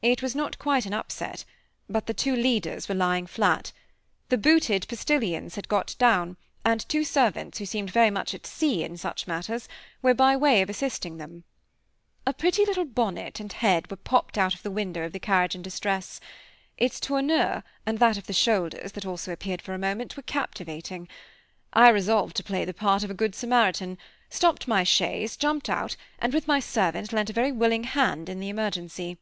It 0.00 0.22
was 0.22 0.32
not 0.36 0.60
quite 0.60 0.86
an 0.86 0.94
upset. 0.94 1.44
But 1.90 2.06
the 2.06 2.14
two 2.14 2.36
leaders 2.36 2.88
were 2.88 2.94
lying 2.94 3.26
flat. 3.26 3.72
The 4.28 4.38
booted 4.38 4.86
postilions 4.88 5.56
had 5.56 5.66
got 5.66 5.96
down, 5.98 6.36
and 6.64 6.88
two 6.88 7.02
servants 7.02 7.58
who 7.58 7.66
seemed 7.66 7.90
very 7.90 8.08
much 8.08 8.32
at 8.32 8.46
sea 8.46 8.84
in 8.84 8.96
such 8.96 9.26
matters, 9.26 9.68
were 10.00 10.14
by 10.14 10.36
way 10.36 10.62
of 10.62 10.70
assisting 10.70 11.16
them. 11.16 11.42
A 12.24 12.32
pretty 12.32 12.64
little 12.64 12.84
bonnet 12.84 13.40
and 13.40 13.52
head 13.52 13.90
were 13.90 13.96
popped 13.96 14.38
out 14.38 14.54
of 14.54 14.62
the 14.62 14.70
window 14.70 15.04
of 15.04 15.10
the 15.10 15.18
carriage 15.18 15.56
in 15.56 15.62
distress. 15.62 16.20
Its 16.76 17.00
tournure, 17.00 17.64
and 17.84 17.98
that 17.98 18.16
of 18.16 18.28
the 18.28 18.32
shoulders 18.32 18.92
that 18.92 19.04
also 19.04 19.32
appeared 19.32 19.60
for 19.60 19.74
a 19.74 19.78
moment, 19.78 20.14
was 20.14 20.26
captivating: 20.28 21.08
I 21.72 21.88
resolved 21.88 22.36
to 22.36 22.44
play 22.44 22.64
the 22.64 22.72
part 22.72 23.02
of 23.02 23.10
a 23.10 23.14
good 23.18 23.34
Samaritan; 23.34 23.98
stopped 24.30 24.68
my 24.68 24.84
chaise, 24.84 25.36
jumped 25.36 25.68
out, 25.68 25.96
and 26.20 26.32
with 26.32 26.46
my 26.46 26.60
servant 26.60 27.12
lent 27.12 27.30
a 27.30 27.34
very 27.34 27.50
willing 27.50 27.82
hand 27.82 28.28
in 28.28 28.38
the 28.38 28.48
emergency. 28.48 29.18